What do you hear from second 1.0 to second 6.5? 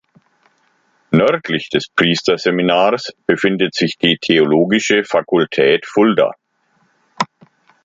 Nördlich des Priesterseminars befindet sich die Theologische Fakultät Fulda.